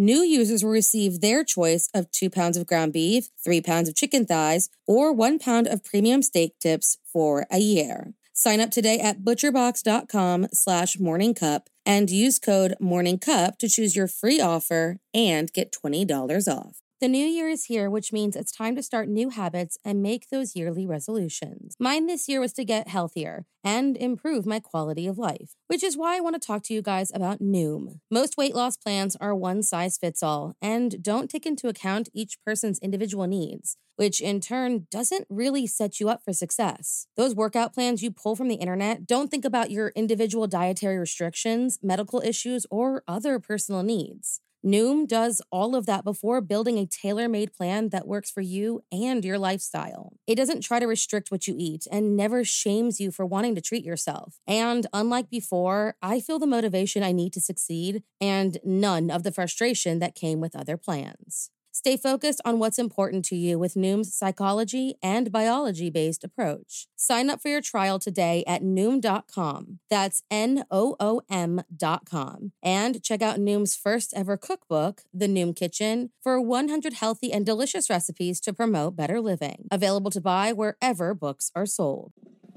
[0.00, 3.96] New users will receive their choice of two pounds of ground beef, three pounds of
[3.96, 8.14] chicken thighs, or one pound of premium steak tips for a year.
[8.32, 14.40] Sign up today at butcherbox.com slash morningcup and use code morningcup to choose your free
[14.40, 16.76] offer and get $20 off.
[17.00, 20.30] The new year is here, which means it's time to start new habits and make
[20.30, 21.76] those yearly resolutions.
[21.78, 25.96] Mine this year was to get healthier and improve my quality of life, which is
[25.96, 28.00] why I want to talk to you guys about Noom.
[28.10, 32.42] Most weight loss plans are one size fits all and don't take into account each
[32.44, 37.06] person's individual needs, which in turn doesn't really set you up for success.
[37.16, 41.78] Those workout plans you pull from the internet don't think about your individual dietary restrictions,
[41.80, 44.40] medical issues, or other personal needs.
[44.64, 48.82] Noom does all of that before building a tailor made plan that works for you
[48.90, 50.14] and your lifestyle.
[50.26, 53.60] It doesn't try to restrict what you eat and never shames you for wanting to
[53.60, 54.40] treat yourself.
[54.46, 59.32] And unlike before, I feel the motivation I need to succeed and none of the
[59.32, 61.50] frustration that came with other plans.
[61.88, 66.86] Stay focused on what's important to you with Noom's psychology and biology based approach.
[66.96, 69.78] Sign up for your trial today at Noom.com.
[69.88, 72.52] That's N O O M.com.
[72.62, 77.88] And check out Noom's first ever cookbook, The Noom Kitchen, for 100 healthy and delicious
[77.88, 79.66] recipes to promote better living.
[79.72, 82.12] Available to buy wherever books are sold.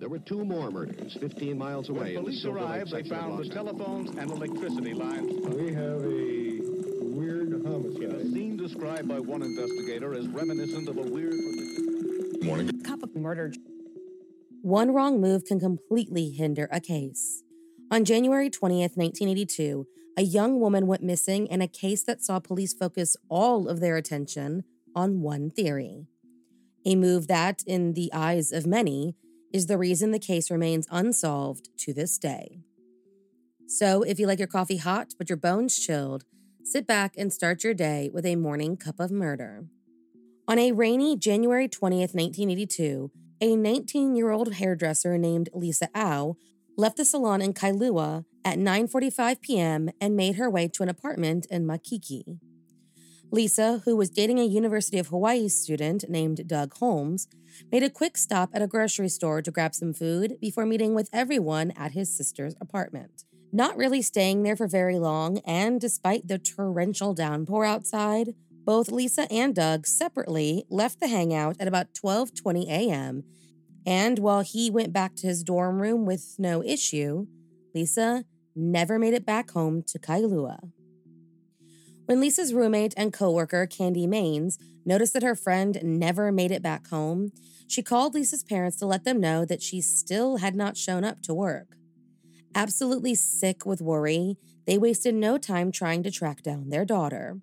[0.00, 2.16] There were two more murders 15 miles away.
[2.16, 5.46] When police arrived, they found the telephones and electricity lines.
[5.46, 6.51] We have a
[7.82, 11.34] weird A scene described by one investigator as reminiscent of a weird.
[12.42, 12.82] Morning.
[12.82, 13.52] Cup of murder.
[14.62, 17.42] One wrong move can completely hinder a case.
[17.90, 22.72] On January 20th, 1982, a young woman went missing in a case that saw police
[22.72, 24.64] focus all of their attention
[24.94, 26.06] on one theory.
[26.84, 29.16] A move that, in the eyes of many,
[29.52, 32.60] is the reason the case remains unsolved to this day.
[33.66, 36.24] So, if you like your coffee hot but your bones chilled,
[36.64, 39.64] sit back and start your day with a morning cup of murder.
[40.46, 46.36] On a rainy January 20th, 1982, a 19 year old hairdresser named Lisa Au
[46.76, 49.90] left the salon in Kailua at 9:45 p.m.
[50.00, 52.38] and made her way to an apartment in Makiki.
[53.30, 57.28] Lisa, who was dating a University of Hawaii student named Doug Holmes,
[57.70, 61.08] made a quick stop at a grocery store to grab some food before meeting with
[61.12, 63.24] everyone at his sister's apartment.
[63.54, 69.30] Not really staying there for very long, and despite the torrential downpour outside, both Lisa
[69.30, 73.24] and Doug separately left the hangout at about 12:20 a.m.
[73.84, 77.26] And while he went back to his dorm room with no issue,
[77.74, 78.24] Lisa
[78.56, 80.70] never made it back home to Kailua.
[82.06, 86.88] When Lisa's roommate and coworker, Candy Maines, noticed that her friend never made it back
[86.88, 87.32] home,
[87.68, 91.22] she called Lisa's parents to let them know that she still had not shown up
[91.22, 91.76] to work.
[92.54, 94.36] Absolutely sick with worry,
[94.66, 97.38] they wasted no time trying to track down their daughter.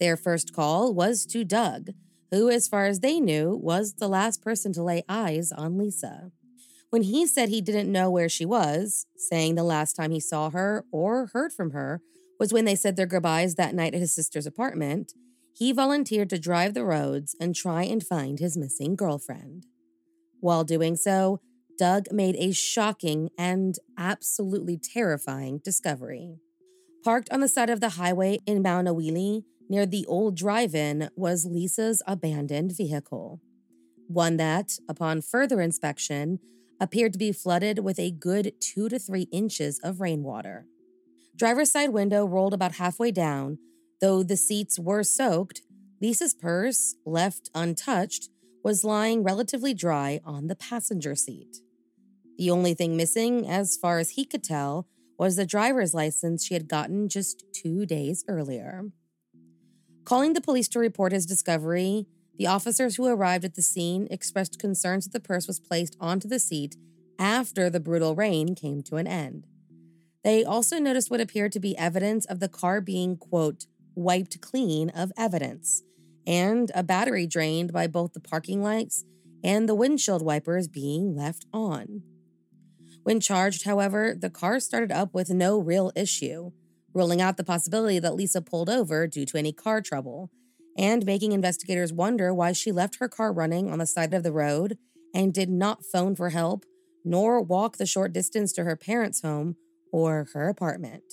[0.00, 1.90] Their first call was to Doug,
[2.30, 6.30] who, as far as they knew, was the last person to lay eyes on Lisa.
[6.90, 10.50] When he said he didn't know where she was, saying the last time he saw
[10.50, 12.00] her or heard from her
[12.38, 15.12] was when they said their goodbyes that night at his sister's apartment,
[15.56, 19.66] he volunteered to drive the roads and try and find his missing girlfriend.
[20.40, 21.40] While doing so,
[21.78, 26.36] Doug made a shocking and absolutely terrifying discovery.
[27.02, 31.46] Parked on the side of the highway in Maunawili, near the old drive in, was
[31.46, 33.40] Lisa's abandoned vehicle.
[34.06, 36.38] One that, upon further inspection,
[36.80, 40.66] appeared to be flooded with a good two to three inches of rainwater.
[41.36, 43.58] Driver's side window rolled about halfway down,
[44.00, 45.62] though the seats were soaked.
[46.00, 48.28] Lisa's purse, left untouched,
[48.62, 51.58] was lying relatively dry on the passenger seat.
[52.36, 54.86] The only thing missing, as far as he could tell,
[55.18, 58.90] was the driver's license she had gotten just two days earlier.
[60.04, 64.58] Calling the police to report his discovery, the officers who arrived at the scene expressed
[64.58, 66.76] concerns that the purse was placed onto the seat
[67.18, 69.46] after the brutal rain came to an end.
[70.24, 74.90] They also noticed what appeared to be evidence of the car being, quote, wiped clean
[74.90, 75.82] of evidence,
[76.26, 79.04] and a battery drained by both the parking lights
[79.44, 82.02] and the windshield wipers being left on.
[83.04, 86.50] When charged, however, the car started up with no real issue,
[86.92, 90.30] ruling out the possibility that Lisa pulled over due to any car trouble,
[90.76, 94.32] and making investigators wonder why she left her car running on the side of the
[94.32, 94.78] road
[95.14, 96.64] and did not phone for help
[97.04, 99.56] nor walk the short distance to her parents' home
[99.92, 101.04] or her apartment.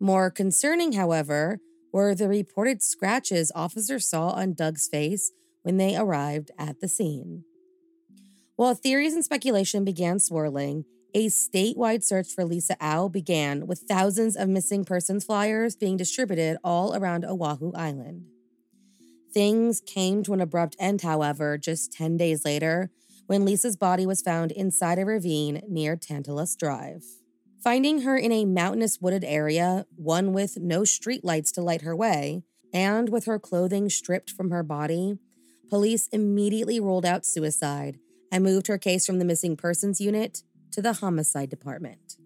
[0.00, 1.60] More concerning, however,
[1.92, 5.30] were the reported scratches officers saw on Doug's face
[5.62, 7.44] when they arrived at the scene.
[8.60, 10.84] While theories and speculation began swirling,
[11.14, 16.58] a statewide search for Lisa Au began with thousands of missing persons flyers being distributed
[16.62, 18.26] all around Oahu Island.
[19.32, 22.90] Things came to an abrupt end, however, just 10 days later
[23.26, 27.04] when Lisa's body was found inside a ravine near Tantalus Drive.
[27.64, 32.42] Finding her in a mountainous wooded area, one with no streetlights to light her way,
[32.74, 35.16] and with her clothing stripped from her body,
[35.70, 37.98] police immediately ruled out suicide
[38.30, 40.42] and moved her case from the missing persons unit
[40.72, 42.16] to the homicide department.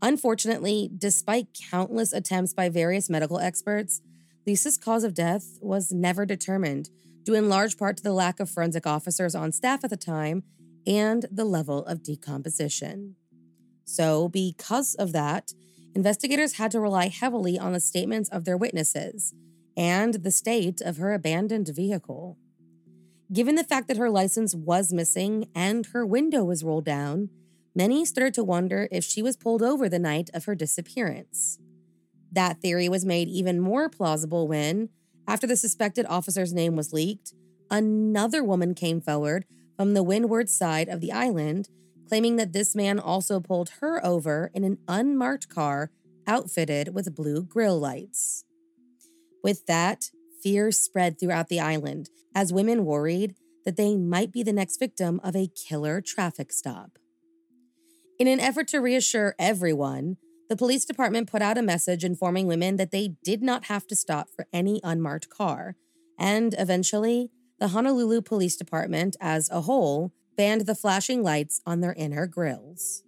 [0.00, 4.00] Unfortunately, despite countless attempts by various medical experts,
[4.46, 6.88] Lisa's cause of death was never determined,
[7.24, 10.42] due in large part to the lack of forensic officers on staff at the time
[10.86, 13.16] and the level of decomposition.
[13.84, 15.52] So, because of that,
[15.94, 19.34] investigators had to rely heavily on the statements of their witnesses
[19.76, 22.38] and the state of her abandoned vehicle.
[23.32, 27.28] Given the fact that her license was missing and her window was rolled down,
[27.74, 31.58] many started to wonder if she was pulled over the night of her disappearance.
[32.32, 34.88] That theory was made even more plausible when,
[35.26, 37.34] after the suspected officer's name was leaked,
[37.70, 39.44] another woman came forward
[39.76, 41.68] from the windward side of the island,
[42.08, 45.90] claiming that this man also pulled her over in an unmarked car
[46.26, 48.44] outfitted with blue grill lights.
[49.44, 50.10] With that,
[50.42, 55.20] fear spread throughout the island as women worried that they might be the next victim
[55.22, 56.98] of a killer traffic stop.
[58.18, 60.16] In an effort to reassure everyone,
[60.48, 63.96] the police department put out a message informing women that they did not have to
[63.96, 65.76] stop for any unmarked car,
[66.18, 67.30] and eventually,
[67.60, 73.02] the Honolulu Police Department as a whole banned the flashing lights on their inner grills.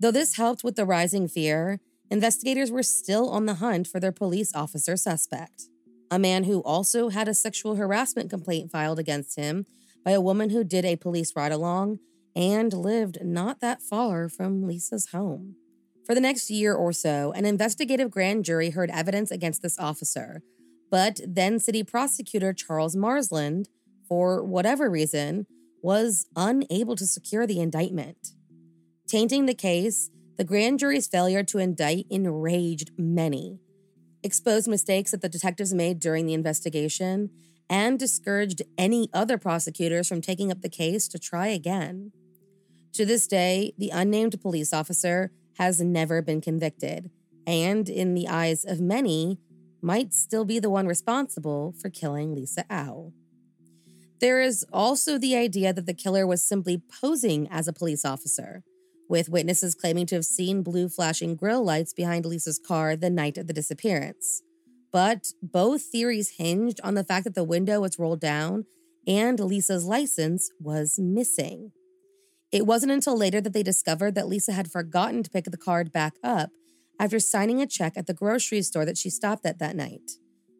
[0.00, 1.80] Though this helped with the rising fear,
[2.10, 5.64] investigators were still on the hunt for their police officer suspect,
[6.10, 9.66] a man who also had a sexual harassment complaint filed against him
[10.04, 11.98] by a woman who did a police ride along
[12.34, 15.56] and lived not that far from Lisa's home.
[16.06, 20.42] For the next year or so, an investigative grand jury heard evidence against this officer,
[20.90, 23.68] but then city prosecutor Charles Marsland,
[24.08, 25.46] for whatever reason,
[25.82, 28.32] was unable to secure the indictment.
[29.06, 33.58] Tainting the case, the grand jury's failure to indict enraged many,
[34.22, 37.30] exposed mistakes that the detectives made during the investigation,
[37.70, 42.12] and discouraged any other prosecutors from taking up the case to try again.
[42.94, 47.10] To this day, the unnamed police officer has never been convicted,
[47.46, 49.38] and in the eyes of many,
[49.80, 53.12] might still be the one responsible for killing Lisa Au.
[54.20, 58.64] There is also the idea that the killer was simply posing as a police officer,
[59.08, 63.38] with witnesses claiming to have seen blue flashing grill lights behind Lisa's car the night
[63.38, 64.42] of the disappearance.
[64.92, 68.64] But both theories hinged on the fact that the window was rolled down
[69.06, 71.72] and Lisa's license was missing.
[72.50, 75.92] It wasn't until later that they discovered that Lisa had forgotten to pick the card
[75.92, 76.50] back up
[76.98, 80.12] after signing a check at the grocery store that she stopped at that night,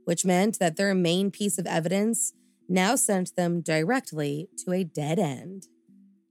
[0.04, 2.32] which meant that their main piece of evidence
[2.68, 5.66] now sent them directly to a dead end.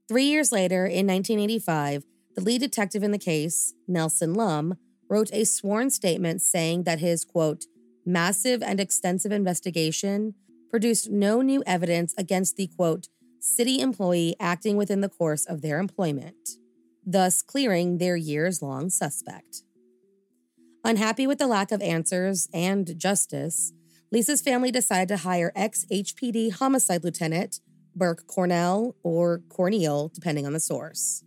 [0.08, 2.04] Three years later, in 1985,
[2.36, 4.78] the lead detective in the case, Nelson Lum,
[5.10, 7.66] wrote a sworn statement saying that his, quote,
[8.06, 10.34] massive and extensive investigation
[10.70, 13.08] produced no new evidence against the, quote,
[13.40, 16.52] city employee acting within the course of their employment,
[17.06, 19.64] thus clearing their years long suspect.
[20.86, 23.74] Unhappy with the lack of answers and justice,
[24.10, 27.60] Lisa's family decided to hire ex HPD homicide lieutenant
[27.98, 31.24] Burke Cornell or Corneal, depending on the source.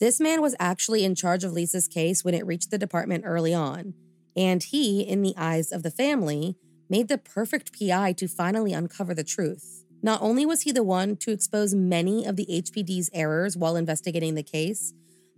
[0.00, 3.54] This man was actually in charge of Lisa's case when it reached the department early
[3.54, 3.94] on,
[4.36, 6.56] and he, in the eyes of the family,
[6.90, 9.84] made the perfect PI to finally uncover the truth.
[10.02, 14.34] Not only was he the one to expose many of the HPD's errors while investigating
[14.34, 14.92] the case,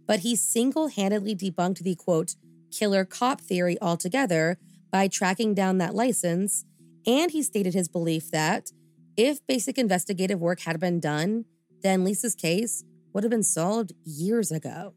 [0.07, 2.35] but he single handedly debunked the quote,
[2.71, 4.59] killer cop theory altogether
[4.91, 6.65] by tracking down that license,
[7.07, 8.71] and he stated his belief that
[9.17, 11.45] if basic investigative work had been done,
[11.83, 14.95] then Lisa's case would have been solved years ago.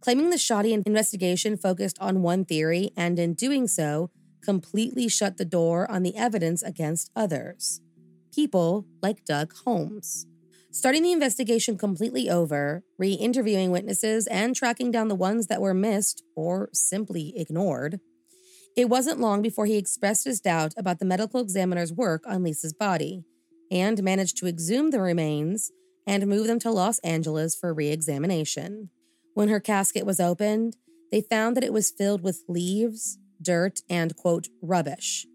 [0.00, 4.10] Claiming the shoddy investigation focused on one theory and in doing so,
[4.42, 7.80] completely shut the door on the evidence against others.
[8.32, 10.26] People like Doug Holmes.
[10.70, 15.74] Starting the investigation completely over, re interviewing witnesses, and tracking down the ones that were
[15.74, 18.00] missed or simply ignored,
[18.76, 22.72] it wasn't long before he expressed his doubt about the medical examiner's work on Lisa's
[22.72, 23.24] body
[23.70, 25.70] and managed to exhume the remains
[26.06, 28.90] and move them to Los Angeles for re examination.
[29.34, 30.76] When her casket was opened,
[31.12, 35.26] they found that it was filled with leaves, dirt, and, quote, rubbish.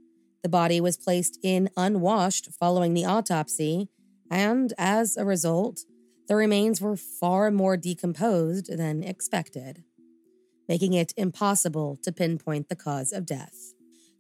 [0.42, 3.88] The body was placed in unwashed following the autopsy,
[4.30, 5.82] and as a result,
[6.28, 9.84] the remains were far more decomposed than expected,
[10.68, 13.74] making it impossible to pinpoint the cause of death.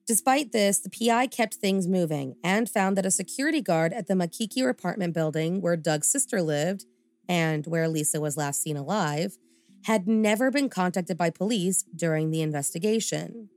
[0.05, 4.15] Despite this, the PI kept things moving and found that a security guard at the
[4.15, 6.86] Makiki apartment building where Doug's sister lived
[7.29, 9.38] and where Lisa was last seen alive
[9.86, 13.50] had never been contacted by police during the investigation.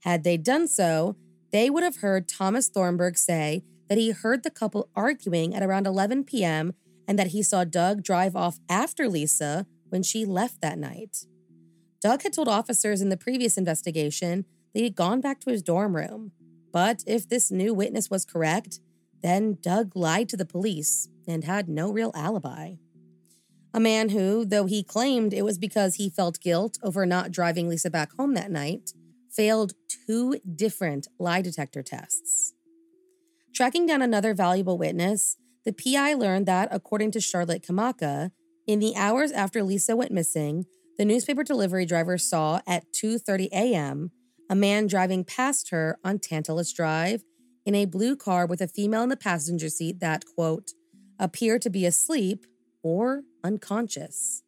[0.00, 1.16] Had they done so,
[1.50, 5.86] they would have heard Thomas Thornburg say that he heard the couple arguing at around
[5.86, 6.72] 11 p.m.
[7.06, 11.26] and that he saw Doug drive off after Lisa when she left that night.
[12.00, 15.62] Doug had told officers in the previous investigation that he had gone back to his
[15.62, 16.32] dorm room.
[16.72, 18.80] But if this new witness was correct,
[19.22, 22.74] then Doug lied to the police and had no real alibi.
[23.72, 27.68] A man who, though he claimed it was because he felt guilt over not driving
[27.68, 28.90] Lisa back home that night,
[29.34, 29.72] failed
[30.06, 32.52] two different lie detector tests.
[33.54, 38.30] Tracking down another valuable witness, the PI learned that, according to Charlotte Kamaka,
[38.66, 40.66] in the hours after Lisa went missing,
[40.98, 44.10] the newspaper delivery driver saw at 2:30 a.m.
[44.50, 47.22] a man driving past her on Tantalus Drive
[47.64, 50.72] in a blue car with a female in the passenger seat that, quote,
[51.18, 52.44] appeared to be asleep
[52.82, 54.42] or unconscious.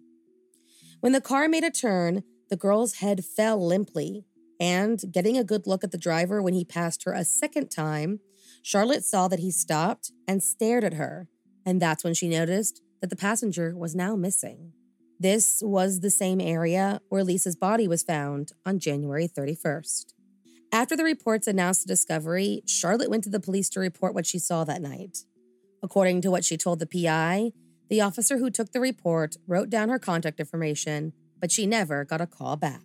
[1.00, 4.24] When the car made a turn, the girl's head fell limply,
[4.58, 8.20] and getting a good look at the driver when he passed her a second time,
[8.62, 11.28] Charlotte saw that he stopped and stared at her,
[11.64, 14.72] and that's when she noticed that the passenger was now missing.
[15.18, 20.12] This was the same area where Lisa's body was found on January 31st.
[20.72, 24.38] After the reports announced the discovery, Charlotte went to the police to report what she
[24.38, 25.18] saw that night.
[25.82, 27.52] According to what she told the PI,
[27.88, 32.20] the officer who took the report wrote down her contact information, but she never got
[32.20, 32.82] a call back.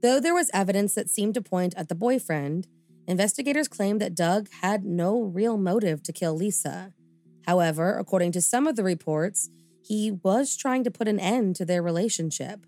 [0.00, 2.68] Though there was evidence that seemed to point at the boyfriend,
[3.06, 6.92] investigators claimed that Doug had no real motive to kill Lisa.
[7.46, 9.50] However, according to some of the reports,
[9.86, 12.66] he was trying to put an end to their relationship.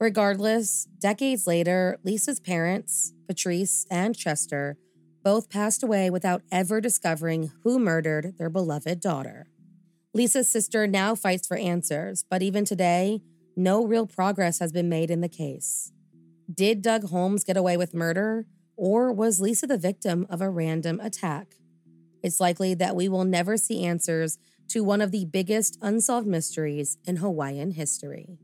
[0.00, 4.76] Regardless, decades later, Lisa's parents, Patrice and Chester,
[5.22, 9.48] both passed away without ever discovering who murdered their beloved daughter.
[10.14, 13.20] Lisa's sister now fights for answers, but even today,
[13.54, 15.92] no real progress has been made in the case.
[16.52, 20.98] Did Doug Holmes get away with murder, or was Lisa the victim of a random
[20.98, 21.54] attack?
[22.22, 24.38] It's likely that we will never see answers
[24.70, 28.38] to one of the biggest unsolved mysteries in Hawaiian history.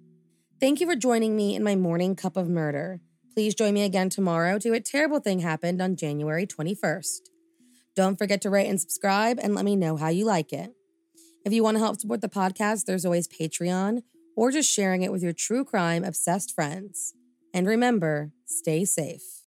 [0.58, 3.00] Thank you for joining me in my morning cup of murder.
[3.32, 7.18] Please join me again tomorrow to A Terrible Thing Happened on January 21st.
[7.94, 10.72] Don't forget to rate and subscribe and let me know how you like it.
[11.44, 14.02] If you want to help support the podcast, there's always Patreon
[14.34, 17.14] or just sharing it with your true crime obsessed friends.
[17.54, 19.45] And remember, stay safe.